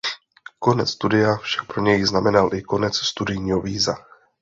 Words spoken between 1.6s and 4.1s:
pro něj znamenal i konec studijního víza.